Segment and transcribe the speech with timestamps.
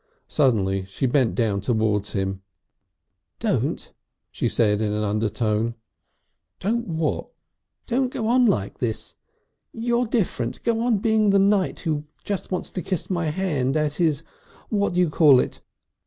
[0.27, 2.41] Suddenly she bent down towards him.
[3.39, 3.93] "Don't!"
[4.31, 5.75] she said in an undertone.
[6.59, 7.27] "Don't what?"
[7.85, 9.13] "Don't go on like this!
[9.71, 10.63] You're different!
[10.63, 12.05] Go on being the knight who
[12.49, 14.23] wants to kiss my hand as his
[14.69, 15.61] what did you call it?"